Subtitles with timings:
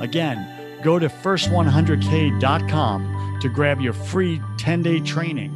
[0.00, 5.54] Again, go to first100k.com to grab your free 10 day training.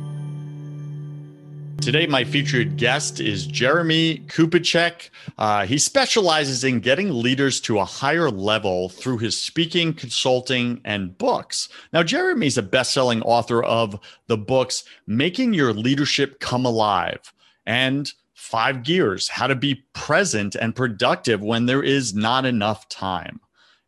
[1.81, 5.11] Today, my featured guest is Jeremie Kubicek.
[5.37, 11.19] Uh, he specializes in getting leaders to a higher level through his speaking, consulting, and
[11.19, 11.69] books.
[11.93, 13.99] Now, Jeremy is a best selling author of
[14.29, 17.33] the books Making Your Leadership Come Alive
[17.67, 23.41] and Five Gears How to Be Present and Productive When There Is Not Enough Time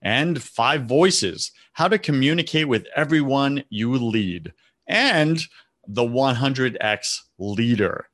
[0.04, 4.52] and Five Voices How to Communicate with Everyone You Lead,
[4.86, 5.40] and
[5.88, 8.06] the 100X Leader.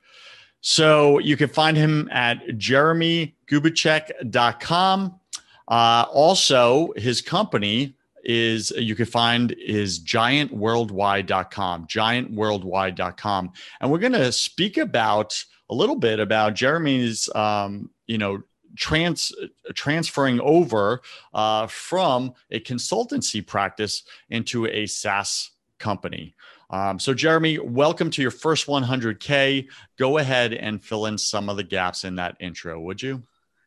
[0.62, 5.20] So you can find him at jeremiekubicek.com.
[5.68, 13.52] Uh, also, his company is you can find is giantworldwide.com, giantworldwide.com.
[13.80, 18.42] And we're going to speak about a little bit about Jeremie's, um, you know,
[18.76, 19.32] trans
[19.74, 21.00] transferring over
[21.34, 26.34] uh, from a consultancy practice into a SaaS company.
[26.70, 29.66] Um, so, Jeremie, welcome to your first 100K.
[29.98, 33.24] Go ahead and fill in some of the gaps in that intro, would you?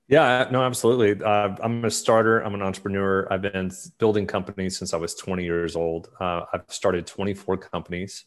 [0.08, 1.24] Yeah, no, absolutely.
[1.24, 2.40] Uh, I'm a starter.
[2.40, 3.28] I'm an entrepreneur.
[3.32, 6.10] I've been building companies since I was 20 years old.
[6.20, 8.26] Uh, I've started 24 companies.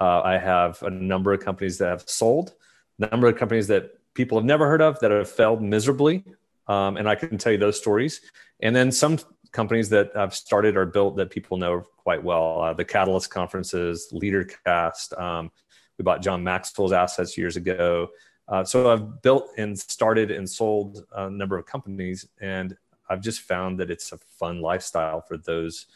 [0.00, 2.54] Uh, I have a number of companies that have sold,
[2.98, 6.24] number of companies that people have never heard of that have failed miserably.
[6.68, 8.20] Um, and I can tell you those stories.
[8.60, 9.18] And then some
[9.52, 12.60] companies that I've started or built that people know quite well.
[12.62, 15.18] Uh, the Catalyst conferences, LeaderCast.
[15.20, 15.50] Um,
[15.98, 18.08] we bought John Maxwell's assets years ago.
[18.48, 22.76] Uh, so I've built and started and sold a number of companies, and
[23.08, 25.86] I've just found that it's a fun lifestyle for those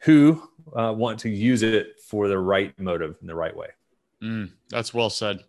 [0.00, 0.42] who
[0.74, 3.68] uh, want to use it for the right motive in the right way.
[4.22, 5.44] Mm, that's well said.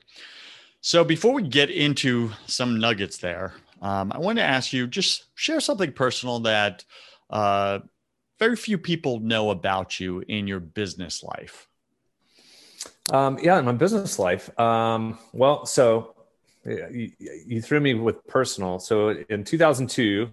[0.82, 5.26] So before we get into some nuggets there, um, I want to ask you just
[5.36, 6.86] share something personal that
[7.30, 7.80] uh,
[8.40, 11.68] very few people know about you in your business life.
[13.12, 14.58] Um, yeah, in my business life.
[14.60, 16.16] Um, well, so
[16.66, 18.80] you, you, threw me with personal.
[18.80, 20.30] So in 2002,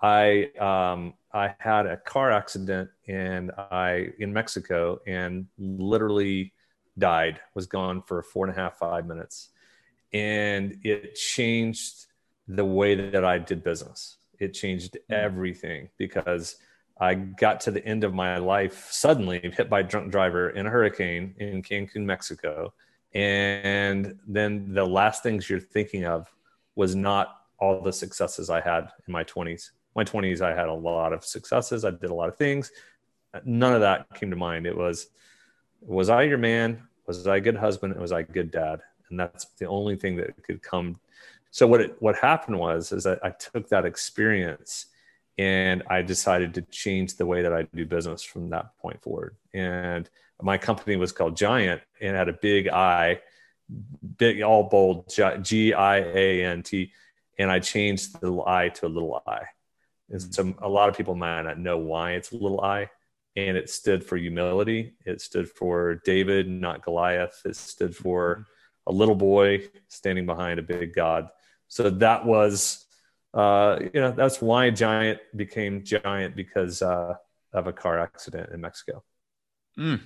[0.00, 6.52] I um, I had a car accident and I in Mexico and literally
[6.98, 7.40] died.
[7.54, 9.50] Was gone for four and a half five minutes,
[10.12, 12.06] and it changed
[12.48, 14.16] the way that I did business.
[14.38, 15.14] It changed hmm.
[15.14, 16.56] everything because
[17.00, 20.66] I got to the end of my life suddenly hit by a drunk driver in
[20.66, 22.72] a hurricane in Cancun, Mexico.
[23.14, 26.32] And then the last things you're thinking of
[26.76, 29.70] was not all the successes I had in my 20s.
[29.94, 31.84] My 20s, I had a lot of successes.
[31.84, 32.70] I did a lot of things.
[33.44, 34.66] None of that came to mind.
[34.66, 35.08] It was,
[35.80, 36.82] was I your man?
[37.06, 37.94] Was I a good husband?
[37.96, 38.80] Was I a good dad?
[39.12, 40.98] And that's the only thing that could come
[41.52, 44.86] so what it, what happened was is that I took that experience
[45.36, 49.36] and I decided to change the way that I do business from that point forward.
[49.52, 50.08] And
[50.40, 53.20] my company was called GiANT and had a big I,
[54.16, 56.90] big all bold G I A N T,
[57.38, 59.42] and I changed the I to a little I.
[60.08, 62.88] And so a lot of people might not know why it's a little I,
[63.36, 64.94] and it stood for humility.
[65.04, 67.42] It stood for David, not Goliath.
[67.44, 68.51] It stood for mm-hmm.
[68.86, 71.28] A little boy standing behind a big God
[71.68, 72.84] so that was
[73.34, 77.14] uh, you know that's why giant became giant because uh,
[77.52, 79.02] of a car accident in mexico
[79.78, 80.00] mm.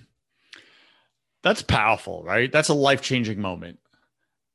[1.46, 2.50] That's powerful, right?
[2.50, 3.78] That's a life changing moment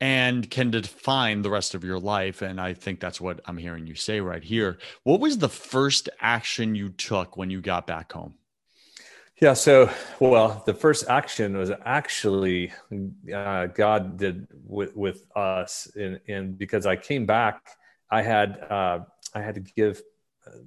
[0.02, 2.42] and can define the rest of your life.
[2.42, 4.78] And I think that's what I'm hearing you say right here.
[5.04, 8.34] What was the first action you took when you got back home?
[9.42, 9.54] Yeah.
[9.54, 9.90] So,
[10.20, 12.72] well, the first action was actually
[13.34, 17.68] uh, God did with, with us, and, and because I came back,
[18.12, 19.00] I had uh,
[19.34, 20.00] I had to give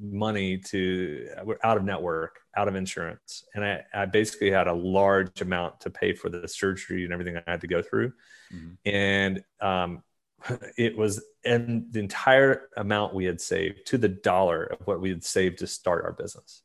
[0.01, 1.29] money to
[1.63, 5.91] out of network, out of insurance, and I, I basically had a large amount to
[5.91, 8.13] pay for the surgery and everything I had to go through,
[8.53, 8.73] mm-hmm.
[8.85, 10.03] and um,
[10.77, 15.11] it was and the entire amount we had saved to the dollar of what we
[15.11, 16.63] had saved to start our business.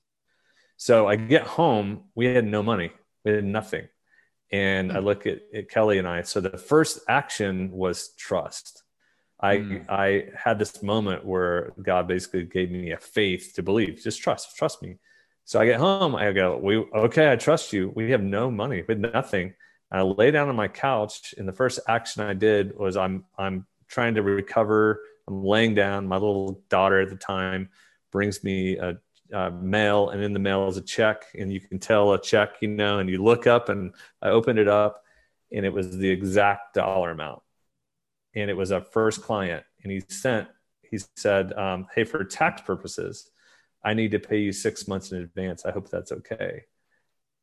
[0.80, 2.92] So I get home, we had no money,
[3.24, 3.88] we had nothing,
[4.52, 4.98] and mm-hmm.
[4.98, 6.24] I look at, at Kelly and I.
[6.24, 8.84] So the first action was trust
[9.40, 9.90] I mm.
[9.90, 14.58] I had this moment where God basically gave me a faith to believe, just trust,
[14.58, 14.98] trust me.
[15.46, 17.92] So I get home, I go, we okay, I trust you.
[17.96, 19.54] We have no money, with nothing.
[19.92, 23.66] I lay down on my couch, and the first action I did was I'm I'm
[23.88, 25.02] trying to recover.
[25.28, 26.08] I'm laying down.
[26.08, 27.70] My little daughter at the time
[28.12, 28.98] brings me a,
[29.34, 32.56] a mail, and in the mail is a check, and you can tell a check,
[32.62, 35.04] you know, and you look up, and I opened it up,
[35.52, 37.42] and it was the exact dollar amount.
[38.36, 40.48] And it was a first client and he sent
[40.82, 43.30] he said um, hey for tax purposes
[43.84, 45.66] i need to pay you six months in advance.
[45.66, 46.64] I hope that's okay.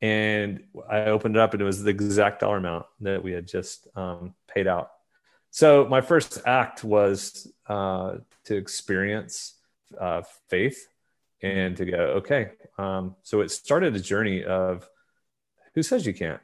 [0.02, 3.46] And i opened it up and it was the exact dollar amount that we had
[3.46, 4.90] just um, paid out.
[5.50, 9.54] So my first act was uh, to experience
[9.98, 10.86] uh, faith
[11.42, 14.88] and to go okay um, so it started a journey of
[15.74, 16.40] who says you can't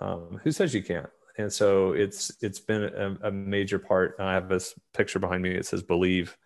[0.00, 4.16] um, who says you can't and so it's it's been a, a major part.
[4.18, 5.50] I have this picture behind me.
[5.50, 6.36] It says believe,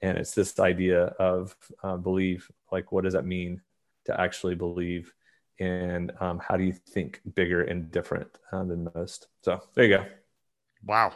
[0.00, 2.50] and it's this idea of uh, believe.
[2.72, 3.60] Like, what does that mean
[4.06, 5.12] to actually believe?
[5.60, 9.28] And um, how do you think bigger and different uh, than most?
[9.42, 10.06] So there you go.
[10.84, 11.12] Wow.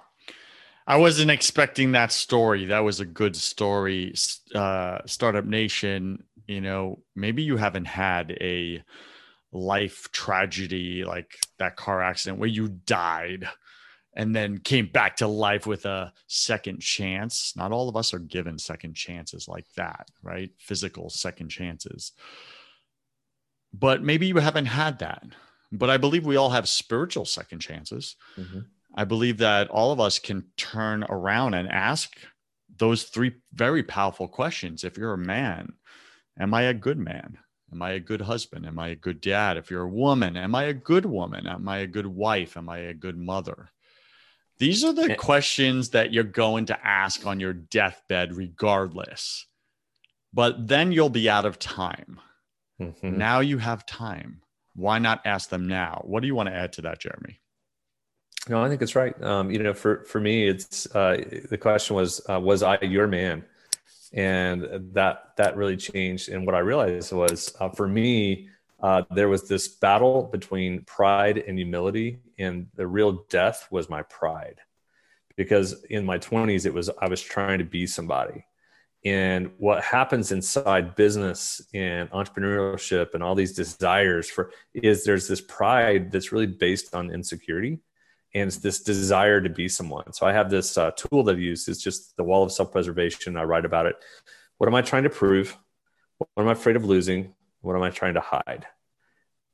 [0.88, 2.64] I wasn't expecting that story.
[2.64, 4.14] That was a good story.
[4.54, 8.82] Uh, Startup Nation, you know, maybe you haven't had a
[9.52, 13.46] life tragedy like that car accident where you died
[14.14, 17.52] and then came back to life with a second chance.
[17.54, 20.50] Not all of us are given second chances like that, right?
[20.58, 22.12] Physical second chances.
[23.74, 25.22] But maybe you haven't had that.
[25.70, 28.16] But I believe we all have spiritual second chances.
[28.38, 28.60] Mm-hmm.
[28.98, 32.18] I believe that all of us can turn around and ask
[32.78, 34.82] those three very powerful questions.
[34.82, 35.74] If you're a man,
[36.36, 37.38] am I a good man?
[37.72, 38.66] Am I a good husband?
[38.66, 39.56] Am I a good dad?
[39.56, 41.46] If you're a woman, am I a good woman?
[41.46, 42.56] Am I a good wife?
[42.56, 43.68] Am I a good mother?
[44.58, 49.46] These are the questions that you're going to ask on your deathbed, regardless.
[50.34, 52.18] But then you'll be out of time.
[52.82, 53.16] Mm-hmm.
[53.16, 54.42] Now you have time.
[54.74, 56.02] Why not ask them now?
[56.04, 57.40] What do you want to add to that, Jeremie?
[58.48, 59.20] No, I think it's right.
[59.22, 63.06] Um, you know, for for me, it's uh, the question was, uh, was I your
[63.06, 63.44] man?
[64.12, 68.48] and that that really changed and what i realized was uh, for me
[68.80, 74.02] uh, there was this battle between pride and humility and the real death was my
[74.02, 74.60] pride
[75.36, 78.44] because in my 20s it was i was trying to be somebody
[79.04, 85.40] and what happens inside business and entrepreneurship and all these desires for is there's this
[85.40, 87.78] pride that's really based on insecurity
[88.34, 90.12] and it's this desire to be someone.
[90.12, 91.68] So I have this uh, tool that I use.
[91.68, 93.36] It's just the wall of self-preservation.
[93.36, 93.96] I write about it.
[94.58, 95.56] What am I trying to prove?
[96.18, 97.34] What am I afraid of losing?
[97.60, 98.66] What am I trying to hide?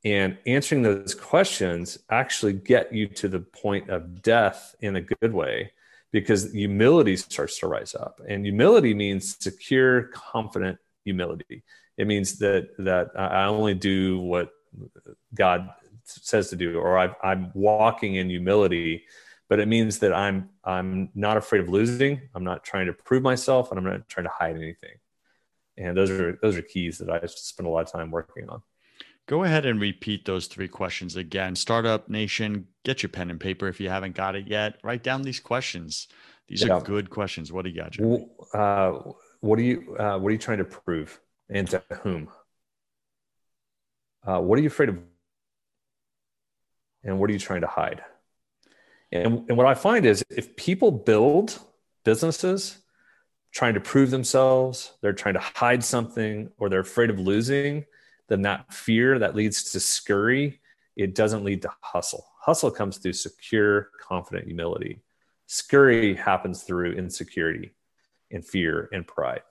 [0.04, 5.32] And answering those questions actually get you to the point of death in a good
[5.32, 5.72] way
[6.12, 8.20] because humility starts to rise up.
[8.28, 11.64] And humility means secure, confident humility.
[11.96, 14.50] It means that that I only do what
[15.34, 15.70] God
[16.04, 19.04] says to do, or I, I'm walking in humility.
[19.48, 22.22] But it means that I'm I'm not afraid of losing.
[22.34, 24.96] I'm not trying to prove myself, and I'm not trying to hide anything.
[25.76, 28.62] And those are those are keys that I spend a lot of time working on.
[29.26, 31.56] Go ahead and repeat those three questions again.
[31.56, 34.78] Startup Nation, get your pen and paper if you haven't got it yet.
[34.82, 36.08] Write down these questions.
[36.48, 36.74] These yeah.
[36.74, 37.50] are good questions.
[37.50, 37.98] What do you got,
[38.54, 42.28] Uh, what are you uh, What are you trying to prove, and to whom?
[44.26, 44.98] Uh, what are you afraid of
[47.04, 48.02] and what are you trying to hide?
[49.12, 51.58] And, and what I find is if people build
[52.04, 52.78] businesses
[53.52, 57.84] trying to prove themselves, they're trying to hide something, or they're afraid of losing,
[58.28, 60.60] then that fear that leads to scurry,
[60.96, 62.26] it doesn't lead to hustle.
[62.40, 65.02] Hustle comes through secure, confident humility.
[65.46, 67.74] Scurry happens through insecurity
[68.30, 69.42] and fear and pride.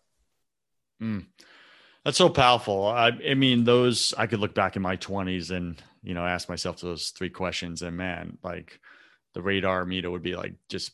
[1.02, 1.26] Mm.
[2.04, 2.86] That's so powerful.
[2.88, 6.50] I, I mean, those I could look back in my 20s and you know, ask
[6.50, 8.80] myself those three questions and man, like
[9.34, 10.92] the radar meter would be like just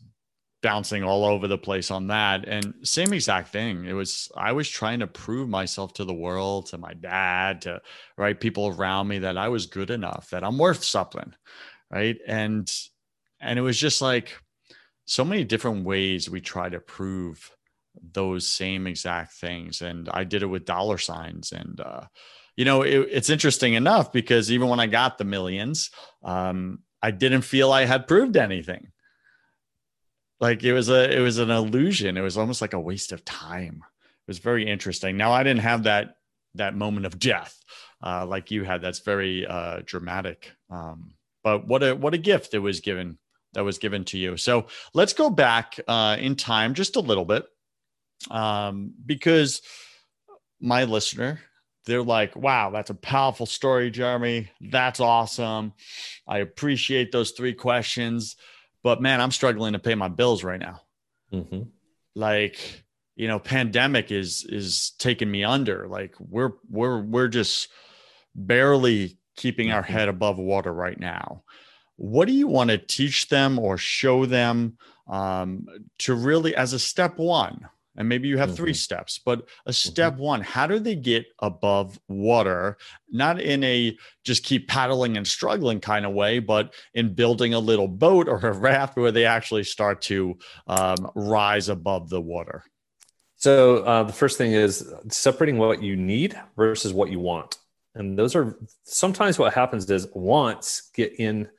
[0.61, 2.47] bouncing all over the place on that.
[2.47, 3.85] And same exact thing.
[3.85, 7.81] It was, I was trying to prove myself to the world, to my dad, to
[8.17, 11.33] right people around me that I was good enough, that I'm worth something.
[11.91, 12.17] Right.
[12.27, 12.71] And,
[13.41, 14.37] and it was just like
[15.05, 17.51] so many different ways we try to prove
[18.13, 19.81] those same exact things.
[19.81, 21.51] And I did it with dollar signs.
[21.51, 22.01] And, uh,
[22.59, 25.91] you know, it, it's interesting enough because even when I got the millions,
[26.25, 28.91] um, I didn't feel I had proved anything.
[30.41, 32.17] Like it was a it was an illusion.
[32.17, 33.81] It was almost like a waste of time.
[34.03, 35.15] It was very interesting.
[35.15, 36.17] Now i didn't have that
[36.55, 37.57] that moment of death
[38.03, 38.81] uh, like you had.
[38.81, 40.51] That's very uh, dramatic.
[40.69, 41.13] Um,
[41.45, 43.19] but what a what a gift it was given
[43.53, 44.35] that was given to you.
[44.35, 47.45] So let's go back uh, in time just a little bit
[48.29, 49.61] um, because
[50.59, 51.39] my listener
[51.89, 55.73] they're like wow that's a powerful story jeremie that's awesome
[56.27, 58.35] i appreciate those three questions
[58.83, 60.81] but man, I'm struggling to pay my bills right now.
[61.33, 61.63] Mm-hmm.
[62.15, 62.83] Like,
[63.15, 65.87] you know, pandemic is is taking me under.
[65.87, 67.69] Like we're we're we're just
[68.35, 69.93] barely keeping our mm-hmm.
[69.93, 71.43] head above water right now.
[71.97, 74.77] What do you want to teach them or show them
[75.07, 75.65] um,
[75.99, 77.67] to really, as a step one?
[77.95, 78.57] And maybe you have mm-hmm.
[78.57, 80.23] three steps but a step mm-hmm.
[80.23, 82.77] one how do they get above water?
[83.09, 87.59] Not in a just keep paddling and struggling kind of way but in building a
[87.59, 92.63] little boat or a raft where they actually start to um, rise above the water.
[93.35, 97.57] So uh, the first thing is separating what you need versus what you want.
[97.95, 101.49] And those are sometimes what happens is wants get in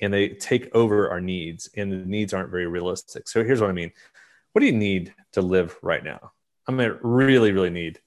[0.00, 3.28] and they take over our needs and the needs aren't very realistic.
[3.28, 3.92] So here's what i mean
[4.56, 6.32] what do you need to live right now?
[6.66, 8.00] I mean, really, really need.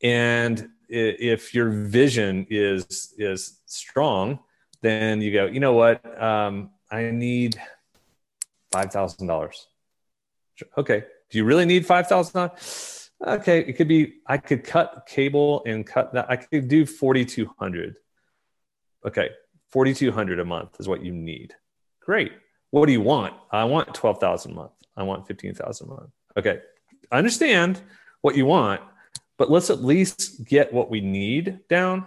[0.00, 4.38] And if your vision is is strong,
[4.80, 6.22] then you go, you know what?
[6.22, 7.60] Um, I need
[8.70, 9.66] five thousand dollars.
[10.76, 11.02] Okay.
[11.30, 13.10] Do you really need five thousand dollars?
[13.26, 14.20] Okay, it could be.
[14.24, 16.30] I could cut cable and cut that.
[16.30, 17.96] I could do forty two hundred.
[19.04, 19.30] Okay,
[19.72, 21.54] forty two hundred a month is what you need.
[22.00, 22.30] Great.
[22.70, 23.34] What do you want?
[23.50, 24.77] I want twelve thousand a month.
[24.98, 26.10] I want 15,000 a month.
[26.36, 26.60] Okay.
[27.10, 27.80] I understand
[28.20, 28.82] what you want,
[29.38, 32.04] but let's at least get what we need down.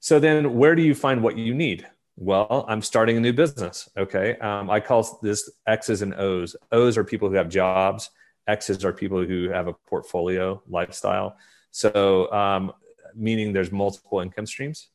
[0.00, 1.86] So then where do you find what you need?
[2.16, 3.88] Well, I'm starting a new business.
[3.96, 4.36] Okay.
[4.38, 6.56] Um, I call this X's and O's.
[6.72, 8.10] O's are people who have jobs.
[8.48, 11.36] X's are people who have a portfolio lifestyle.
[11.70, 12.72] So, um,
[13.14, 14.88] meaning there's multiple income streams.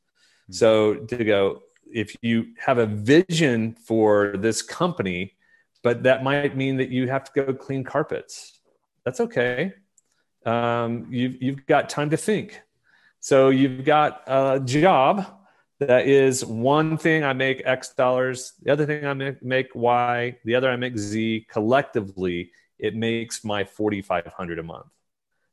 [0.43, 0.53] Mm-hmm.
[0.53, 1.61] So to go,
[1.93, 5.35] if you have a vision for this company
[5.83, 8.59] but that might mean that you have to go clean carpets.
[9.05, 9.73] That's okay.
[10.45, 12.59] Um, you've, you've got time to think.
[13.19, 15.25] So you've got a job
[15.79, 20.37] that is one thing I make X dollars, the other thing I make, make Y,
[20.45, 21.47] the other I make Z.
[21.49, 24.87] Collectively, it makes my 4,500 a month.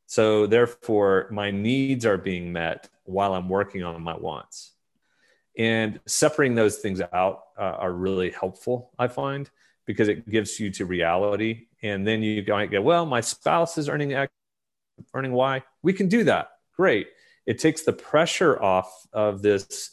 [0.07, 4.73] So therefore, my needs are being met while I'm working on my wants.
[5.57, 9.49] And separating those things out uh, are really helpful, I find
[9.91, 11.67] because it gives you to reality.
[11.83, 14.33] And then you might go, well, my spouse is earning X,
[15.15, 15.65] earning Y.
[15.83, 16.51] We can do that.
[16.77, 17.09] Great.
[17.45, 19.91] It takes the pressure off of this.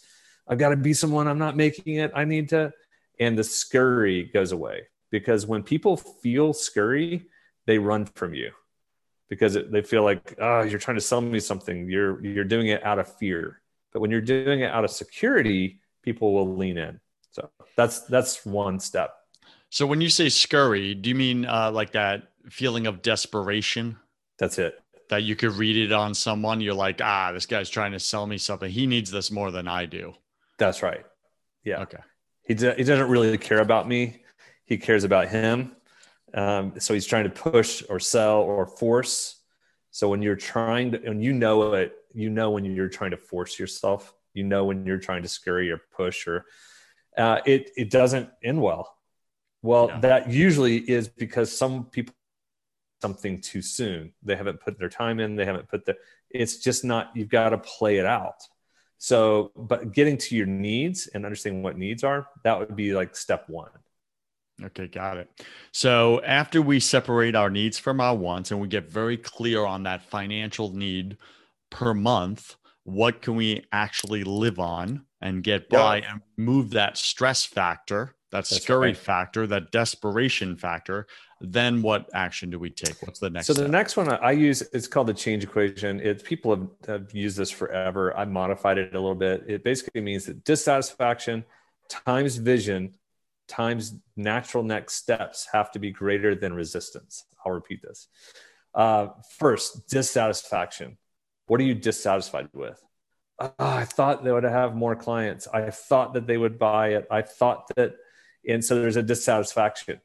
[0.48, 1.28] I've got to be someone.
[1.28, 2.12] I'm not making it.
[2.14, 2.72] I need to.
[3.20, 7.26] And the scurry goes away because when people feel scurry,
[7.66, 8.52] they run from you
[9.30, 11.90] because they feel like, oh, you're trying to sell me something.
[11.90, 13.62] You're you're doing it out of fear.
[13.92, 17.00] But when you're doing it out of security, people will lean in.
[17.32, 19.16] So that's that's one step.
[19.70, 23.98] So when you say scurry, do you mean uh, like that feeling of desperation?
[24.40, 24.80] That's it.
[25.10, 26.62] That you could read it on someone.
[26.62, 28.70] You're like, ah, this guy's trying to sell me something.
[28.70, 30.14] He needs this more than I do.
[30.58, 31.06] That's right.
[31.64, 31.82] Yeah.
[31.82, 32.00] Okay.
[32.44, 34.24] He, d- he doesn't really care about me.
[34.66, 35.76] He cares about him.
[36.34, 39.42] Um, so he's trying to push or sell or force.
[39.92, 43.18] So when you're trying to, and you know it, you know when you're trying to
[43.18, 44.14] force yourself.
[44.34, 46.46] You know when you're trying to scurry or push or
[47.18, 48.97] uh, it it doesn't end well
[49.68, 50.00] well, yeah.
[50.00, 52.16] that usually is because some people
[53.02, 54.14] something too soon.
[54.24, 55.98] They haven't put their time in, they haven't put the
[56.30, 58.42] it's just not you've got to play it out.
[58.98, 63.16] So, but getting to your needs and understanding what needs are, that would be like
[63.16, 63.70] step 1.
[64.64, 65.30] Okay, got it.
[65.72, 69.84] So, after we separate our needs from our wants and we get very clear on
[69.84, 71.18] that financial need
[71.70, 72.56] per month,
[72.86, 76.14] what can we actually live on and get by yeah.
[76.14, 78.98] and move that stress factor that scurry right.
[78.98, 81.08] factor, that desperation factor,
[81.40, 83.02] then what action do we take?
[83.02, 83.48] What's the next?
[83.48, 86.00] So the next one I use it's called the change equation.
[86.00, 88.16] It's people have, have used this forever.
[88.18, 89.44] I modified it a little bit.
[89.48, 91.46] It basically means that dissatisfaction
[91.90, 92.96] times vision
[93.48, 97.26] times natural next steps have to be greater than resistance.
[97.46, 98.08] I'll repeat this.
[98.74, 99.08] Uh,
[99.38, 100.98] first, dissatisfaction.
[101.48, 102.82] What are you dissatisfied with?
[103.40, 105.48] Oh, I thought they would have more clients.
[105.48, 107.08] I thought that they would buy it.
[107.10, 107.96] I thought that,
[108.48, 110.00] and so there's a dissatisfaction.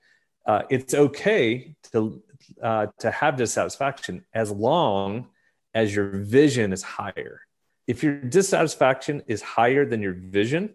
[0.45, 2.23] Uh, it's okay to
[2.63, 5.29] uh, to have dissatisfaction as long
[5.75, 7.41] as your vision is higher.
[7.87, 10.75] If your dissatisfaction is higher than your vision,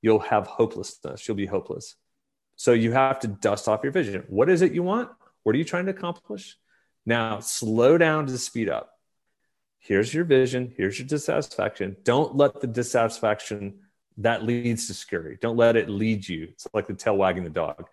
[0.00, 1.26] you'll have hopelessness.
[1.26, 1.96] You'll be hopeless.
[2.56, 4.24] So you have to dust off your vision.
[4.28, 5.10] What is it you want?
[5.42, 6.56] What are you trying to accomplish?
[7.04, 8.90] Now slow down to speed up.
[9.78, 10.72] Here's your vision.
[10.76, 11.96] Here's your dissatisfaction.
[12.04, 13.80] Don't let the dissatisfaction
[14.18, 15.38] that leads to scurry.
[15.40, 16.48] Don't let it lead you.
[16.50, 17.86] It's like the tail wagging the dog.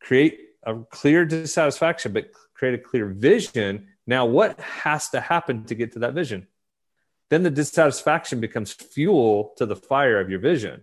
[0.00, 3.88] Create a clear dissatisfaction, but create a clear vision.
[4.06, 6.46] Now, what has to happen to get to that vision?
[7.30, 10.82] Then the dissatisfaction becomes fuel to the fire of your vision.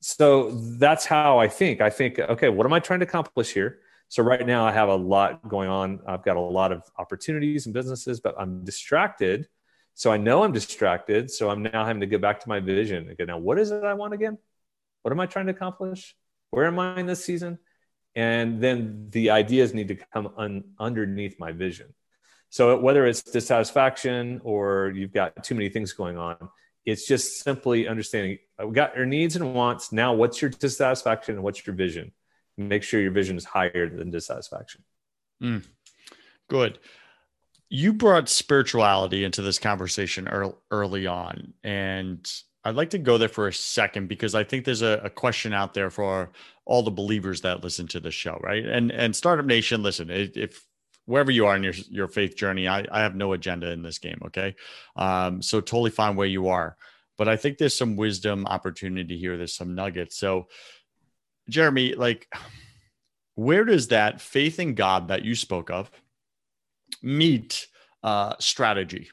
[0.00, 1.80] So that's how I think.
[1.80, 3.78] I think, okay, what am I trying to accomplish here?
[4.08, 6.00] So right now I have a lot going on.
[6.06, 9.48] I've got a lot of opportunities and businesses, but I'm distracted.
[9.94, 11.30] So I know I'm distracted.
[11.30, 13.28] So I'm now having to get back to my vision again.
[13.28, 14.38] Now, what is it I want again?
[15.02, 16.16] What am I trying to accomplish?
[16.50, 17.58] Where am I in this season?
[18.14, 21.94] And then the ideas need to come un- underneath my vision.
[22.50, 26.36] So whether it's dissatisfaction or you've got too many things going on,
[26.84, 29.90] it's just simply understanding we got your needs and wants.
[29.90, 32.12] Now, what's your dissatisfaction and what's your vision?
[32.56, 34.84] Make sure your vision is higher than dissatisfaction.
[35.42, 35.64] Mm,
[36.48, 36.78] good.
[37.70, 40.28] You brought spirituality into this conversation
[40.70, 42.30] early on, and
[42.64, 45.52] I'd like to go there for a second because I think there's a, a, question
[45.52, 46.30] out there for
[46.64, 48.64] all the believers that listen to the show, right?
[48.64, 50.64] And and Startup Nation, listen, if
[51.04, 53.98] wherever you are in your your faith journey, I, I have no agenda in this
[53.98, 54.54] game, okay?
[54.96, 56.76] Um, so totally fine where you are,
[57.18, 59.36] but I think there's some wisdom opportunity here.
[59.36, 60.16] There's some nuggets.
[60.16, 60.48] So,
[61.50, 62.28] Jeremie, like,
[63.34, 65.90] where does that faith in God that you spoke of
[67.02, 67.66] meet
[68.02, 69.10] uh, strategy?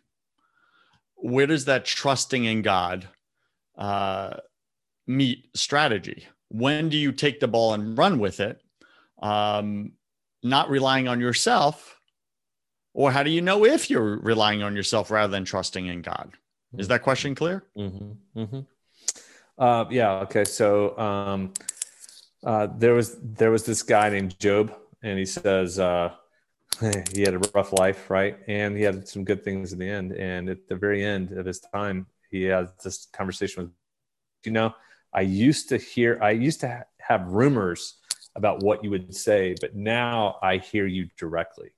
[1.15, 3.07] Where does that trusting in God?
[3.77, 4.37] uh,
[5.07, 6.27] meet strategy?
[6.49, 8.61] When do you take the ball and run with it?
[9.21, 9.93] Um,
[10.43, 11.99] not relying on yourself,
[12.93, 16.31] or how do you know if you're relying on yourself rather than trusting in God?
[16.77, 17.63] Is that question clear?
[17.77, 18.39] Mm-hmm.
[18.39, 18.59] Mm-hmm.
[19.57, 20.19] Uh, yeah.
[20.19, 20.45] Okay.
[20.45, 21.53] So um,
[22.43, 26.13] uh, there was there was this guy named Job, and he says uh,
[27.13, 28.37] he had a rough life, right?
[28.47, 30.13] And he had some good things in the end.
[30.13, 33.71] And at the very end of his time, he has this conversation with,
[34.45, 34.73] you know,
[35.13, 37.95] I used to hear, I used to ha- have rumors
[38.35, 41.71] about what you would say, but now I hear you directly.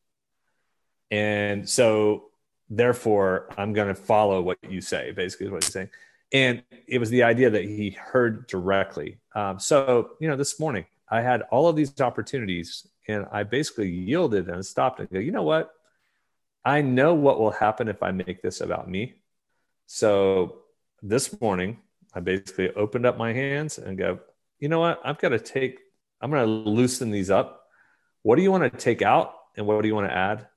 [1.10, 2.26] And so,
[2.70, 5.90] therefore, I'm going to follow what you say, basically, is what he's saying.
[6.32, 9.20] And it was the idea that he heard directly.
[9.36, 13.88] Um, so, you know, this morning I had all of these opportunities and I basically
[13.88, 15.70] yielded and stopped and go, you know what?
[16.66, 19.14] I know what will happen if I make this about me.
[19.86, 20.64] So
[21.04, 21.78] this morning,
[22.16, 24.22] I basically opened up my hands and go,
[24.58, 25.02] you know what?
[25.06, 25.82] I've got to take,
[26.20, 27.68] I'm going to loosen these up.
[28.24, 30.48] What do you want to take out and what do you want to add?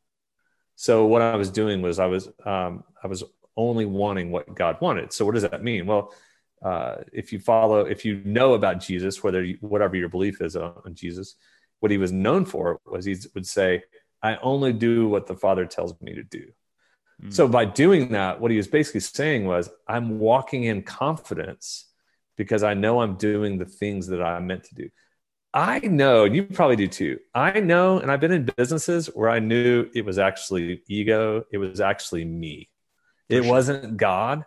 [0.75, 3.23] So what I was doing was I was, um, I was
[3.59, 5.12] only wanting what God wanted.
[5.12, 5.85] So what does that mean?
[5.85, 6.14] Well,
[6.62, 10.57] uh, if you follow, if you know about Jesus, whether you, whatever your belief is
[10.57, 11.37] on, on Jesus,
[11.81, 13.83] what he was known for was he would say,
[14.23, 16.47] I only do what the Father tells me to do.
[17.31, 21.87] So by doing that, what he was basically saying was, I'm walking in confidence
[22.37, 24.90] because I know I'm doing the things that I'm meant to do.
[25.55, 27.19] I know, and you probably do too.
[27.35, 31.57] I know, and I've been in businesses where I knew it was actually ego, it
[31.57, 32.69] was actually me.
[33.29, 33.51] it sure.
[33.51, 34.45] wasn't God.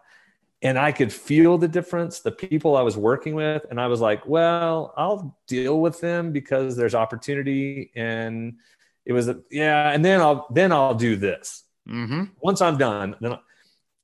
[0.61, 3.65] And I could feel the difference, the people I was working with.
[3.69, 7.91] And I was like, well, I'll deal with them because there's opportunity.
[7.95, 8.57] And
[9.05, 12.23] it was, yeah, and then I'll then I'll do this Mm-hmm.
[12.41, 13.39] Once I'm done, then I,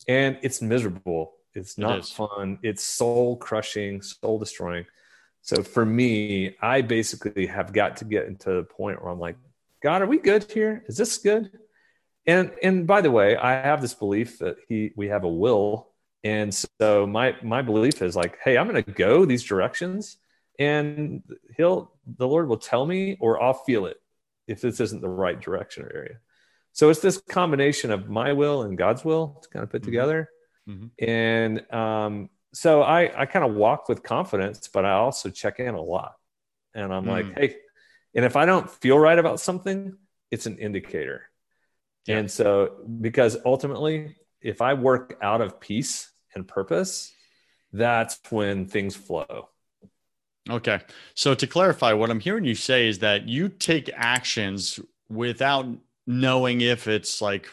[0.07, 1.33] and it's miserable.
[1.53, 2.59] It's not it fun.
[2.63, 4.85] It's soul crushing, soul destroying.
[5.41, 9.37] So for me, I basically have got to get into the point where I'm like,
[9.81, 10.83] God, are we good here?
[10.87, 11.51] Is this good?
[12.25, 15.89] And and by the way, I have this belief that he we have a will.
[16.25, 20.17] And so my my belief is like, hey, I'm gonna go these directions
[20.57, 21.21] and
[21.55, 23.97] he'll the Lord will tell me or I'll feel it
[24.47, 26.17] if this isn't the right direction or area.
[26.73, 29.91] So it's this combination of my will and God's will to kind of put mm-hmm.
[29.91, 30.29] together.
[30.67, 30.87] Mm-hmm.
[31.07, 35.75] And um, so I, I kind of walk with confidence, but I also check in
[35.75, 36.15] a lot.
[36.73, 37.09] and I'm mm.
[37.09, 37.55] like, hey,
[38.15, 39.95] and if I don't feel right about something,
[40.31, 41.29] it's an indicator.
[42.07, 42.17] Yeah.
[42.17, 47.13] And so, because ultimately, if I work out of peace and purpose,
[47.71, 49.49] that's when things flow.
[50.49, 50.79] Okay.
[51.15, 55.65] So to clarify, what I'm hearing you say is that you take actions without
[56.05, 57.47] knowing if it's like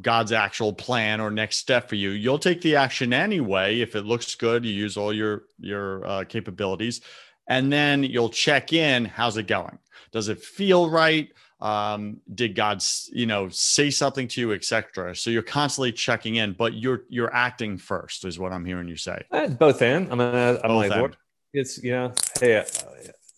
[0.00, 2.10] God's actual plan or next step for you.
[2.10, 4.64] You'll take the action anyway if it looks good.
[4.64, 7.02] You use all your your uh, capabilities,
[7.46, 9.04] and then you'll check in.
[9.04, 9.78] How's it going?
[10.10, 11.30] Does it feel right?
[11.62, 15.14] Um, did God, you know, say something to you, etc.
[15.14, 18.96] So you're constantly checking in, but you're you're acting first, is what I'm hearing you
[18.96, 19.22] say.
[19.30, 21.12] Uh, both and I'm, I'm both like,
[21.52, 22.64] it's you know, hey, uh,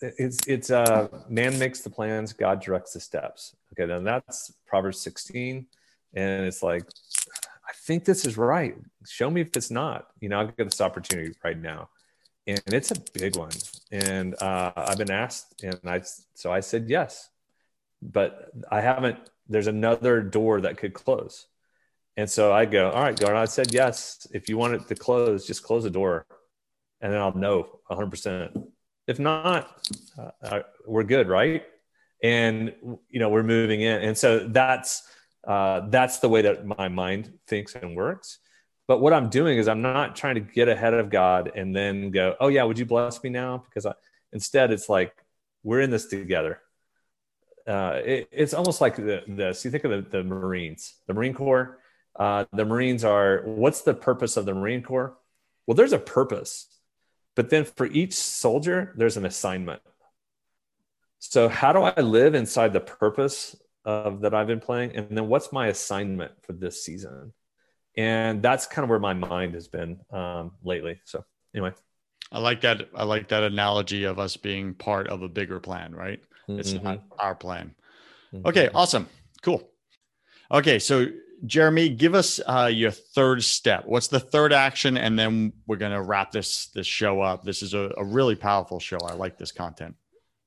[0.01, 3.55] it's it's uh, man makes the plans, God directs the steps.
[3.73, 5.67] Okay, then that's Proverbs 16,
[6.15, 6.85] and it's like,
[7.69, 8.75] I think this is right.
[9.07, 10.07] Show me if it's not.
[10.21, 11.91] You know, I've got this opportunity right now,
[12.47, 13.53] and it's a big one.
[13.93, 16.01] And uh, I've been asked, and I
[16.35, 17.29] so I said yes,
[18.05, 19.19] but I haven't.
[19.49, 21.47] There's another door that could close,
[22.17, 23.35] and so I go, all right, God.
[23.35, 24.27] I said yes.
[24.33, 26.27] If you want it to close, just close the door,
[27.01, 28.11] and then I'll know 100.
[28.11, 28.57] percent
[29.07, 29.69] If not,
[30.43, 31.65] uh, we're good, right?
[32.23, 32.75] And
[33.11, 35.03] you know, we're moving in, and so that's
[35.47, 38.39] uh, that's the way that my mind thinks and works.
[38.87, 42.11] But what I'm doing is I'm not trying to get ahead of God and then
[42.11, 43.65] go, oh, yeah, would you bless me now?
[43.67, 43.95] Because I,
[44.33, 45.15] instead, it's like,
[45.63, 46.61] we're in this together.
[47.67, 49.65] Uh, it, it's almost like the, this.
[49.65, 51.79] You think of the, the Marines, the Marine Corps.
[52.17, 55.17] Uh, the Marines are, what's the purpose of the Marine Corps?
[55.67, 56.67] Well, there's a purpose,
[57.35, 59.83] but then for each soldier, there's an assignment.
[61.19, 65.27] So, how do I live inside the purpose of that I've been playing, and then
[65.27, 67.33] what's my assignment for this season?
[67.97, 71.01] and that's kind of where my mind has been um, lately.
[71.05, 71.25] So
[71.55, 71.73] anyway,
[72.33, 72.89] I like that.
[72.95, 76.21] I like that analogy of us being part of a bigger plan, right?
[76.49, 76.61] Mm-hmm.
[76.61, 77.75] It's not our plan.
[78.33, 78.47] Mm-hmm.
[78.47, 79.09] Okay, awesome,
[79.43, 79.69] cool.
[80.51, 81.07] Okay, so
[81.47, 83.85] Jeremie, give us uh, your third step.
[83.87, 87.45] What's the third action, and then we're gonna wrap this this show up.
[87.45, 88.99] This is a, a really powerful show.
[88.99, 89.97] I like this content.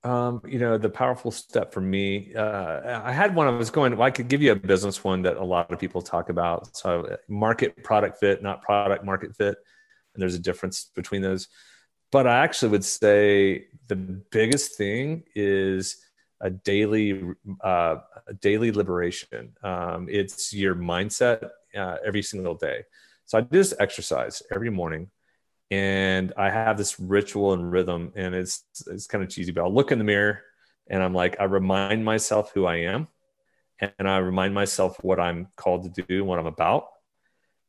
[0.03, 3.97] Um, you know, the powerful step for me, uh, I had one I was going,
[3.97, 6.77] well, I could give you a business one that a lot of people talk about.
[6.77, 9.57] So, market product fit, not product market fit.
[10.13, 11.47] And there's a difference between those.
[12.17, 15.97] But I actually would say the biggest thing is
[16.41, 17.21] a daily,
[17.63, 19.53] uh, a daily liberation.
[19.61, 22.85] Um, it's your mindset uh, every single day.
[23.27, 25.11] So, I do this exercise every morning
[25.69, 29.71] and I have this ritual and rhythm, and it's it's kind of cheesy, but I'll
[29.71, 30.41] look in the mirror
[30.89, 33.09] and I'm like, I remind myself who I am,
[33.79, 36.87] and I remind myself what I'm called to do, what I'm about,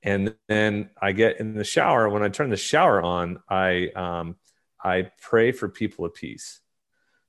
[0.03, 2.09] and then I get in the shower.
[2.09, 4.37] When I turn the shower on, I um,
[4.83, 6.61] I pray for people of peace.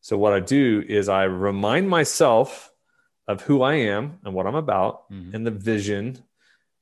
[0.01, 2.71] So what I do is I remind myself
[3.27, 5.36] of who I am and what I'm about, mm-hmm.
[5.36, 6.23] and the vision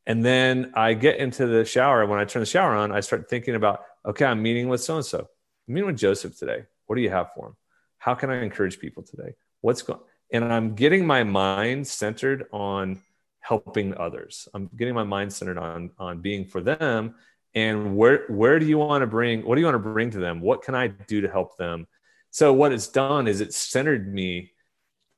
[0.08, 2.06] and then I get into the shower.
[2.06, 4.96] When I turn the shower on, I start thinking about, okay, I'm meeting with so
[4.96, 5.20] and so.
[5.20, 6.64] I'm meeting with Joseph today.
[6.86, 7.56] What do you have for him?
[7.98, 9.36] How can I encourage people today?
[9.60, 10.00] What's going
[10.32, 13.02] and I'm getting my mind centered on
[13.48, 14.48] helping others.
[14.54, 17.16] I'm getting my mind centered on on being for them.
[17.56, 20.20] And where where do you want to bring what do you want to bring to
[20.20, 20.42] them?
[20.42, 21.88] What can I do to help them?
[22.32, 24.52] So what it's done is it's centered me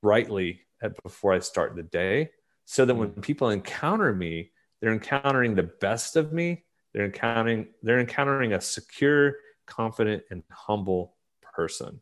[0.03, 2.29] rightly at, before I start the day
[2.65, 6.63] so that when people encounter me, they're encountering the best of me.
[6.93, 11.99] They're encountering they're encountering a secure, confident, and humble person.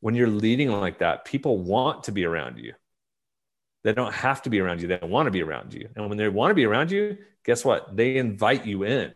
[0.00, 2.74] When you're leading like that, people want to be around you.
[3.86, 4.88] They don't have to be around you.
[4.88, 5.88] They want to be around you.
[5.94, 7.96] And when they want to be around you, guess what?
[7.96, 9.14] They invite you in.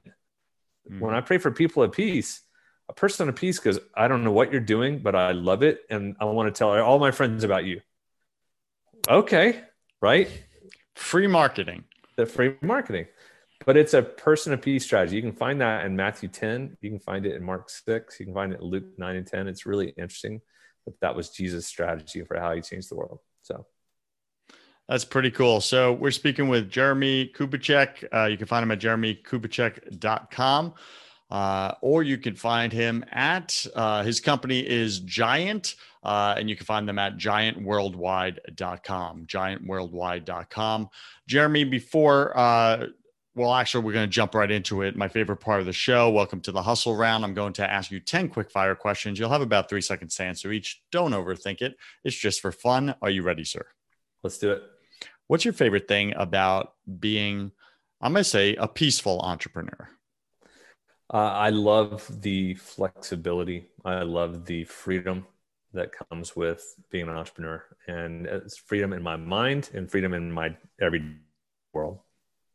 [0.88, 1.00] Mm-hmm.
[1.00, 2.40] When I pray for people of peace,
[2.88, 5.80] a person of peace goes, I don't know what you're doing, but I love it.
[5.90, 7.80] And I want to tell all my friends about you.
[9.08, 9.60] Okay,
[10.00, 10.28] right?
[10.94, 11.84] Free marketing
[12.20, 13.06] the free marketing.
[13.66, 15.16] But it's a person of peace strategy.
[15.16, 16.78] You can find that in Matthew 10.
[16.80, 18.18] You can find it in Mark 6.
[18.18, 19.48] You can find it in Luke 9 and 10.
[19.48, 20.40] It's really interesting.
[20.84, 23.18] But that was Jesus' strategy for how he changed the world.
[23.42, 23.66] So
[24.90, 25.60] that's pretty cool.
[25.60, 28.08] So we're speaking with Jeremie Kubicek.
[28.12, 30.74] Uh, you can find him at jeremiekubicek.com.
[31.30, 36.56] Uh, or you can find him at uh, his company is GiANT, uh, and you
[36.56, 39.26] can find them at giantworldwide.com.
[39.26, 40.88] Giantworldwide.com.
[41.28, 42.86] Jeremie, before, uh,
[43.36, 44.96] well, actually, we're going to jump right into it.
[44.96, 46.10] My favorite part of the show.
[46.10, 47.24] Welcome to the hustle round.
[47.24, 49.20] I'm going to ask you 10 quick fire questions.
[49.20, 50.82] You'll have about three seconds to answer each.
[50.90, 51.76] Don't overthink it.
[52.02, 52.96] It's just for fun.
[53.00, 53.66] Are you ready, sir?
[54.24, 54.64] Let's do it.
[55.30, 57.52] What's your favorite thing about being,
[58.00, 59.88] I'm going to say, a peaceful entrepreneur?
[61.14, 63.68] Uh, I love the flexibility.
[63.84, 65.28] I love the freedom.
[65.72, 70.32] that comes with being an entrepreneur and it's freedom in my mind and freedom in
[70.32, 71.00] my every
[71.72, 72.00] world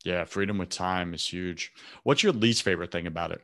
[0.04, 1.72] yeah freedom with time is huge
[2.04, 3.42] what's your least favorite thing about it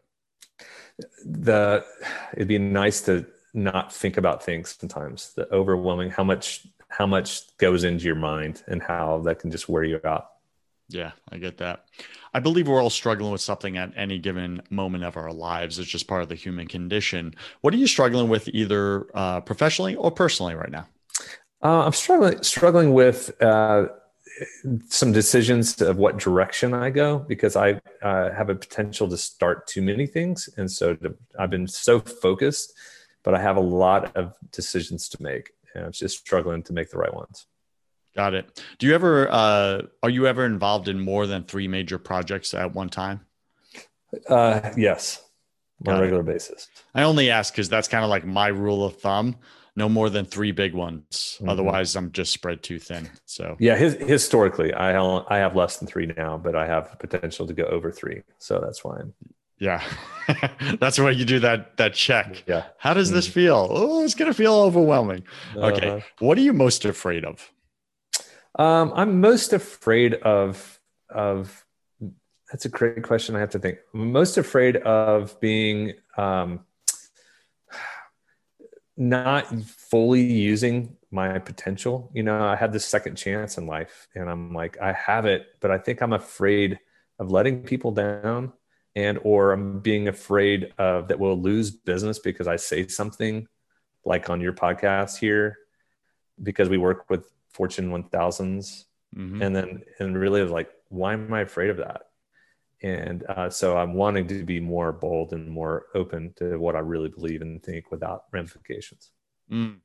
[1.23, 1.85] the
[2.33, 7.57] it'd be nice to not think about things sometimes the overwhelming how much how much
[7.57, 10.27] goes into your mind and how that can just wear you out
[10.93, 11.85] yeah, I get that.
[12.33, 15.79] I believe we're all struggling with something at any given moment of our lives.
[15.79, 17.33] It's just part of the human condition.
[17.61, 20.87] What are you struggling with, either uh, professionally or personally, right now?
[21.63, 23.87] Uh, I'm struggling struggling with uh,
[24.89, 29.67] some decisions of what direction I go because I uh, have a potential to start
[29.67, 32.73] too many things, and so to, I've been so focused,
[33.23, 36.89] but I have a lot of decisions to make, and I'm just struggling to make
[36.89, 37.47] the right ones.
[38.15, 38.61] Got it.
[38.77, 42.75] Do you ever uh, are you ever involved in more than three major projects at
[42.75, 43.21] one time?
[44.27, 45.23] Uh, yes,
[45.87, 46.25] on a regular it.
[46.25, 46.67] basis.
[46.93, 49.37] I only ask because that's kind of like my rule of thumb.
[49.77, 51.37] No more than three big ones.
[51.37, 51.47] Mm-hmm.
[51.47, 53.09] Otherwise, I'm just spread too thin.
[53.25, 57.47] So yeah, his, historically, I I have less than three now, but I have potential
[57.47, 58.23] to go over three.
[58.37, 59.13] So that's why I'm
[59.61, 59.83] yeah.
[60.79, 62.43] That's why you do that that check.
[62.47, 62.65] Yeah.
[62.77, 63.67] How does this feel?
[63.69, 65.23] Oh, it's gonna feel overwhelming.
[65.55, 65.87] Okay.
[65.87, 67.51] Uh, what are you most afraid of?
[68.57, 71.63] Um, I'm most afraid of of.
[72.51, 73.35] That's a great question.
[73.35, 73.77] I have to think.
[73.93, 76.65] I'm most afraid of being um,
[78.97, 82.09] not fully using my potential.
[82.13, 85.45] You know, I had this second chance in life, and I'm like, I have it,
[85.59, 86.79] but I think I'm afraid
[87.19, 88.51] of letting people down,
[88.95, 93.47] and or I'm being afraid of that we'll lose business because I say something
[94.05, 95.57] like on your podcast here
[96.41, 98.85] because we work with Fortune 1000s.
[99.15, 99.41] Mm-hmm.
[99.41, 102.03] And then, and really like, why am I afraid of that?
[102.81, 106.79] And uh, so I'm wanting to be more bold and more open to what I
[106.79, 109.11] really believe and think without ramifications.
[109.51, 109.77] Mm.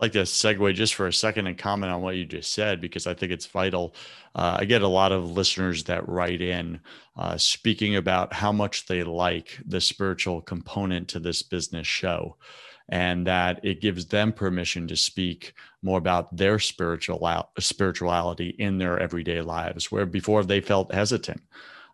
[0.00, 3.06] Like to segue just for a second and comment on what you just said because
[3.06, 3.94] I think it's vital.
[4.34, 6.80] Uh, I get a lot of listeners that write in
[7.16, 12.36] uh, speaking about how much they like the spiritual component to this business show
[12.90, 18.98] and that it gives them permission to speak more about their spiritual spirituality in their
[18.98, 21.42] everyday lives where before they felt hesitant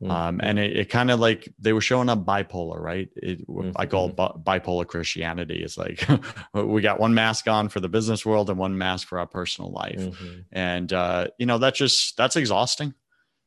[0.03, 0.11] mm-hmm.
[0.11, 3.71] um, and it, it kind of like they were showing up bipolar right it, mm-hmm.
[3.77, 4.43] i call it mm-hmm.
[4.43, 6.07] bi- bipolar christianity it's like
[6.55, 9.71] we got one mask on for the business world and one mask for our personal
[9.71, 10.41] life mm-hmm.
[10.53, 12.95] and uh, you know that's just that's exhausting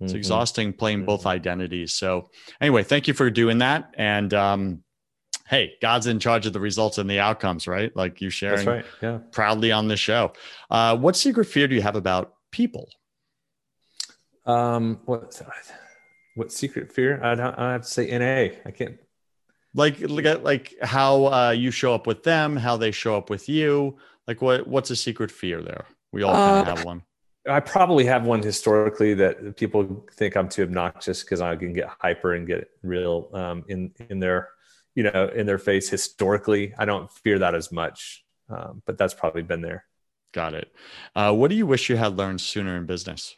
[0.02, 0.18] it's mm-hmm.
[0.18, 1.30] exhausting playing both mm-hmm.
[1.30, 2.30] identities so
[2.62, 4.84] anyway thank you for doing that and um,
[5.50, 7.94] hey, God's in charge of the results and the outcomes, right?
[7.96, 8.86] Like you sharing right.
[9.02, 9.18] yeah.
[9.32, 10.34] proudly on the show.
[10.70, 12.88] Uh, what secret fear do you have about people?
[14.46, 15.42] Um, what
[16.36, 17.22] what secret fear?
[17.24, 18.56] I'd, i have to say NA.
[18.66, 18.98] I can't.
[19.76, 23.30] Like look at like how uh, you show up with them, how they show up
[23.30, 23.98] with you.
[24.28, 25.86] Like what what's a secret fear there?
[26.12, 27.04] We all kind of uh, have one.
[27.48, 31.90] I probably have one historically that people think I'm too obnoxious because I can get
[32.00, 34.50] hyper and get real um, in in their
[35.00, 39.14] you know in their face historically i don't fear that as much um, but that's
[39.14, 39.86] probably been there
[40.34, 40.72] got it
[41.16, 43.34] uh, what do you wish you had learned sooner in business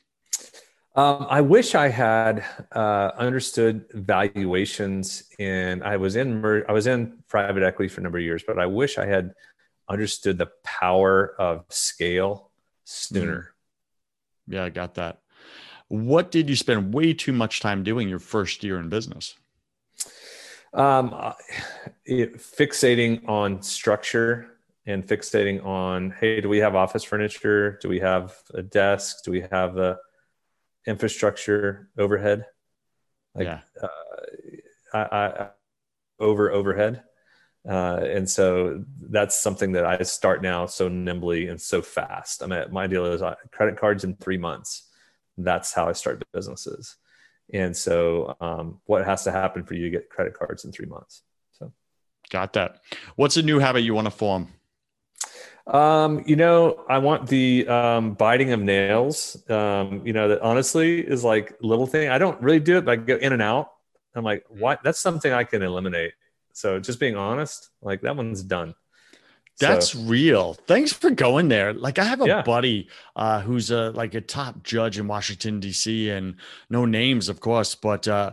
[0.95, 6.87] um, i wish i had uh, understood valuations and i was in mer- i was
[6.87, 9.33] in private equity for a number of years but i wish i had
[9.89, 12.51] understood the power of scale
[12.83, 13.53] sooner
[14.49, 14.55] mm.
[14.55, 15.19] yeah i got that
[15.87, 19.35] what did you spend way too much time doing your first year in business
[20.73, 21.33] um, uh,
[22.05, 24.47] it, fixating on structure
[24.85, 27.77] and fixating on, hey, do we have office furniture?
[27.81, 29.23] Do we have a desk?
[29.23, 29.97] Do we have the
[30.87, 32.45] infrastructure overhead?
[33.35, 33.59] Like, yeah.
[33.81, 33.87] Uh,
[34.93, 35.49] I, I,
[36.19, 37.03] over overhead.
[37.67, 42.41] Uh, and so that's something that I start now so nimbly and so fast.
[42.41, 44.89] I mean, my deal is uh, credit cards in three months.
[45.37, 46.95] That's how I start businesses.
[47.53, 50.85] And so, um, what has to happen for you to get credit cards in three
[50.85, 51.21] months?
[51.51, 51.71] So,
[52.29, 52.81] got that.
[53.15, 54.47] What's a new habit you want to form?
[55.67, 59.37] Um, you know, I want the um, biting of nails.
[59.49, 62.09] Um, you know, that honestly is like little thing.
[62.09, 63.71] I don't really do it, but I go in and out.
[64.15, 64.81] I'm like, what?
[64.83, 66.13] That's something I can eliminate.
[66.53, 68.75] So just being honest, like that one's done.
[69.59, 69.99] That's so.
[69.99, 70.53] real.
[70.53, 71.73] Thanks for going there.
[71.73, 72.41] Like I have a yeah.
[72.41, 76.09] buddy uh, who's a like a top judge in Washington D.C.
[76.09, 76.35] and
[76.69, 78.31] no names, of course, but uh, uh,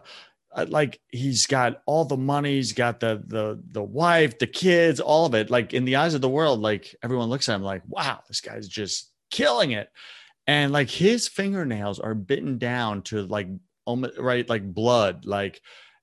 [0.65, 5.27] like he's got all the money, he's got the the the wife, the kids, all
[5.27, 5.51] of it.
[5.51, 8.41] Like in the eyes of the world, like everyone looks at him like, wow, this
[8.41, 9.91] guy's just killing it.
[10.47, 13.49] And like his fingernails are bitten down to like
[13.85, 15.61] almost right like blood, like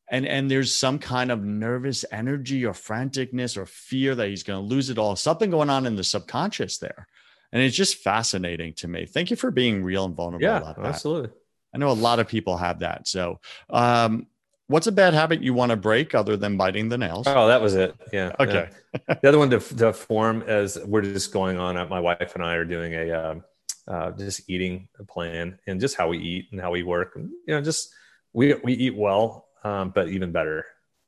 [0.09, 4.61] and and there's some kind of nervous energy or franticness or fear that he's going
[4.61, 7.07] to lose it all something going on in the subconscious there
[7.51, 11.31] and it's just fascinating to me thank you for being real and vulnerable Yeah, absolutely.
[11.73, 13.39] i know a lot of people have that so
[13.69, 14.27] um
[14.67, 17.61] what's a bad habit you want to break other than biting the nails Oh, that
[17.61, 17.95] was it.
[18.11, 18.35] Yeah.
[18.39, 19.15] okay Yeah.
[19.21, 21.75] The other one to, to form as we're just going on.
[21.77, 23.43] uh, My wife and I are doing a um,
[23.87, 27.15] uh, just eating plan and just how we eat and how we work.
[27.15, 27.93] And, you know, just
[28.33, 30.65] we we eat well, um, but even better.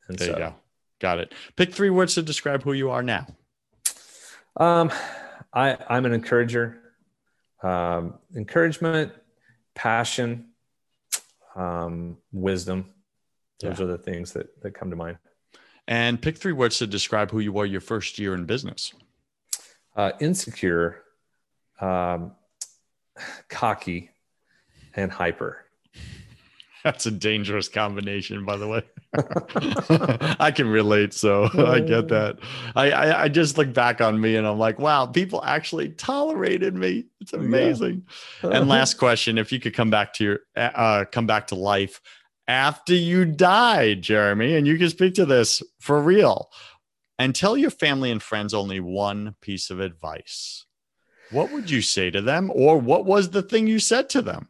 [0.07, 0.53] And there so, you go
[0.99, 3.27] got it pick three words to describe who you are now
[4.57, 4.91] Um,
[5.53, 6.81] I I'm an encourager.
[7.63, 9.11] Um, encouragement,
[9.75, 10.49] passion,
[11.55, 12.93] um, wisdom.
[13.59, 13.85] Those Yeah.
[13.85, 15.17] are the things that that come to mind.
[15.87, 18.93] and pick three words to describe who you were your first year in business
[19.95, 21.03] Uh, insecure,
[21.81, 22.33] um,
[23.49, 24.11] cocky,
[24.93, 25.65] and hyper.
[26.83, 28.83] That's a dangerous combination, by the way.
[30.39, 32.37] I can relate, so I get that.
[32.75, 36.75] I, I I just look back on me and I'm like, wow, people actually tolerated
[36.75, 37.05] me.
[37.21, 37.39] It's Yeah.
[37.39, 38.05] amazing.
[38.43, 41.99] And last question, if you could come back to your uh, come back to life
[42.47, 46.49] after you die, Jeremie, and you can speak to this for real,
[47.19, 50.65] and tell your family and friends only one piece of advice.
[51.31, 54.49] What would you say to them, or what was the thing you said to them?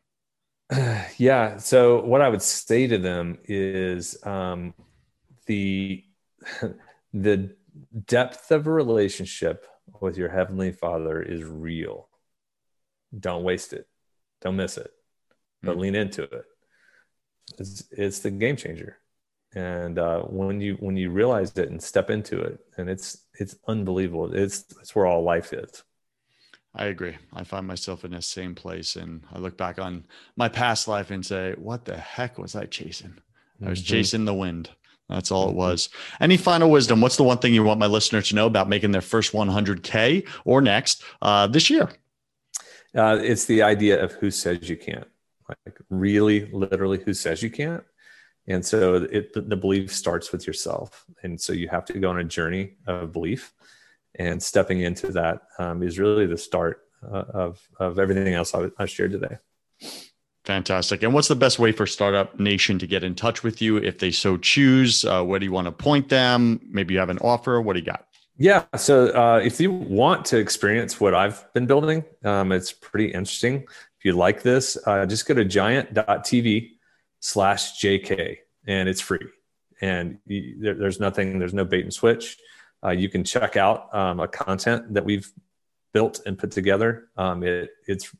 [1.17, 1.57] yeah.
[1.57, 4.73] So what I would say to them is um,
[5.45, 6.03] the
[7.13, 7.55] the
[8.05, 9.65] depth of a relationship
[10.01, 12.09] with your heavenly Father is real.
[13.17, 13.87] Don't waste it.
[14.41, 14.91] Don't miss it.
[15.63, 15.79] But Mm.
[15.79, 16.45] lean into it.
[17.59, 18.97] It's, it's the game changer.
[19.55, 23.55] And uh, when you when you realize it and step into it, and it's it's
[23.67, 24.33] unbelievable.
[24.33, 25.83] It's it's where all life is.
[26.75, 27.17] I agree.
[27.33, 30.05] I find myself in the same place, and I look back on
[30.35, 33.15] my past life and say, "What the heck was I chasing?
[33.65, 33.85] I was Mhm.
[33.87, 34.69] chasing the wind."
[35.09, 35.55] That's all it Mhm.
[35.55, 35.89] was.
[36.19, 36.99] Any final wisdom?
[36.99, 40.25] What's the one thing you want my listeners to know about making their first 100K
[40.43, 41.89] or next uh, this year?
[42.95, 45.07] Uh, it's the idea of who says you can't,
[45.49, 47.83] like really, literally, who says you can't.
[48.47, 51.05] And so it, the, belief starts with yourself.
[51.23, 53.53] And so you have to go on a journey of belief.
[54.15, 58.69] And stepping into that um, is really the start uh, of, of everything else I,
[58.79, 59.37] I shared today.
[60.45, 61.03] Fantastic.
[61.03, 63.99] And what's the best way for Startup Nation to get in touch with you if
[63.99, 65.03] they so choose?
[65.03, 66.61] Uh, where do you want to point them?
[66.69, 67.59] Maybe you have an offer.
[67.59, 68.06] What do you got?
[68.37, 68.65] Yeah.
[68.75, 73.63] So uh, if you want to experience what I've been building, um, it's pretty interesting.
[73.97, 76.71] If you like this, uh, just go to giant.tv
[77.19, 79.25] slash JK and it's free.
[79.81, 82.37] And you, there, there's nothing, there's no bait and switch.
[82.83, 85.31] Uh, you can check out um, a content that we've
[85.91, 87.07] built and put together.
[87.17, 88.15] Um, it, it's,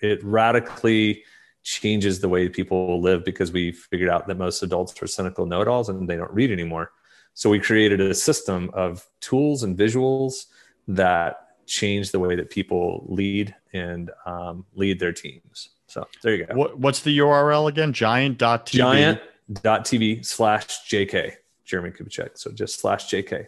[0.00, 1.24] it radically
[1.64, 5.88] changes the way people live because we figured out that most adults are cynical know-it-alls
[5.88, 6.92] and they don't read anymore.
[7.34, 10.46] So we created a system of tools and visuals
[10.88, 15.70] that change the way that people lead and um, lead their teams.
[15.86, 16.54] So there you go.
[16.54, 17.92] What, what's the URL again?
[17.92, 18.72] Giant.tv.
[18.72, 22.30] Giant.tv slash JK, Jeremie Kubicek.
[22.38, 23.46] So just slash JK.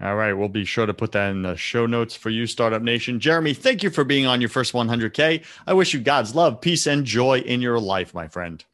[0.00, 0.32] All right.
[0.32, 3.20] We'll be sure to put that in the show notes for you, Startup Nation.
[3.20, 5.44] Jeremie, thank you for being on your first 100K.
[5.66, 8.64] I wish you God's love, peace, and joy in your life, my friend.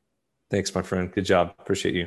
[0.51, 1.13] Thanks, my friend.
[1.13, 1.55] Good job.
[1.59, 2.07] Appreciate you.